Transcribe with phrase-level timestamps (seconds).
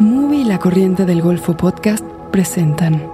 [0.00, 3.10] Movie y La Corriente del Golfo Podcast presentan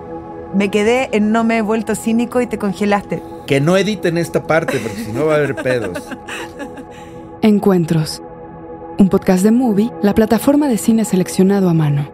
[0.55, 3.23] Me quedé en No me he vuelto cínico y te congelaste.
[3.47, 6.03] Que no editen esta parte porque si no va a haber pedos.
[7.43, 8.23] Encuentros,
[8.99, 12.11] un podcast de Movie, la plataforma de cine seleccionado a mano.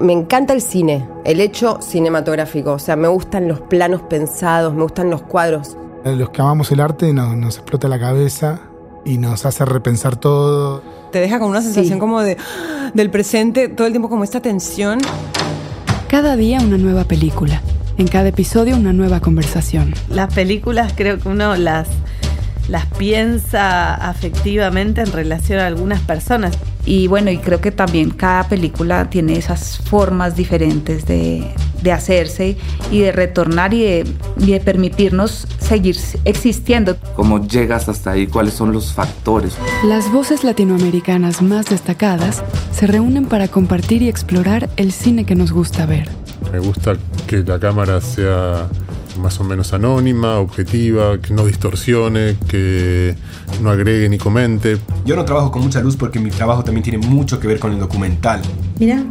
[0.00, 4.82] Me encanta el cine, el hecho cinematográfico, o sea, me gustan los planos pensados, me
[4.82, 5.76] gustan los cuadros.
[6.04, 8.60] Los que amamos el arte nos, nos explota la cabeza
[9.04, 10.82] y nos hace repensar todo.
[11.10, 12.00] Te deja con una sensación Sí.
[12.00, 12.36] como de
[12.94, 14.98] del presente, todo el tiempo como esta tensión.
[16.08, 17.60] Cada día una nueva película,
[17.98, 19.94] en cada episodio una nueva conversación.
[20.08, 21.88] Las películas creo que uno las,
[22.70, 26.56] las piensa afectivamente en relación a algunas personas.
[26.86, 31.52] Y bueno, y creo que también cada película tiene esas formas diferentes de,
[31.82, 32.56] de hacerse
[32.92, 34.06] y de retornar y de,
[34.38, 36.96] y de permitirnos seguir existiendo.
[37.16, 38.28] ¿Cómo llegas hasta ahí?
[38.28, 39.56] ¿Cuáles son los factores?
[39.84, 45.50] Las voces latinoamericanas más destacadas se reúnen para compartir y explorar el cine que nos
[45.50, 46.08] gusta ver.
[46.52, 46.96] Me gusta
[47.26, 48.68] que la cámara sea
[49.20, 53.14] más o menos anónima, objetiva, que no distorsione, que
[53.62, 54.78] no agregue ni comente.
[55.04, 57.72] Yo no trabajo con mucha luz porque mi trabajo también tiene mucho que ver con
[57.72, 58.40] el documental.
[58.78, 59.04] Mira,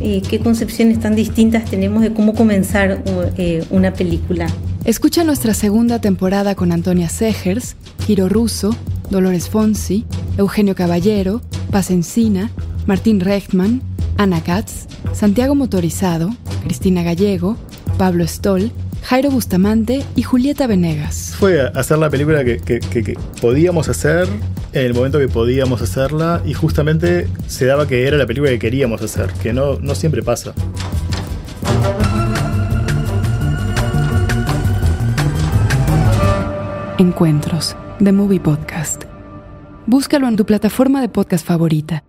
[0.00, 3.02] eh, qué concepciones tan distintas tenemos de cómo comenzar
[3.36, 4.46] eh, una película.
[4.84, 8.74] Escucha nuestra segunda temporada con Antonia Segers, Giro Russo,
[9.10, 10.06] Dolores Fonsi,
[10.38, 12.50] Eugenio Caballero, Paz Encina,
[12.86, 13.82] Martín Rechtman,
[14.16, 16.30] Ana Katz, Santiago Motorizado,
[16.64, 17.56] Cristina Gallego,
[17.98, 18.72] Pablo Stoll,
[19.02, 21.34] Jairo Bustamante y Julieta Venegas.
[21.38, 24.28] Fue hacer la película que, que- que- que podíamos hacer
[24.72, 28.58] en el momento que podíamos hacerla y justamente se daba que era la película que
[28.58, 30.54] queríamos hacer, que no, no siempre pasa.
[36.98, 39.04] Encuentros, The Movie Podcast.
[39.86, 42.04] Búscalo en tu plataforma de podcast favorita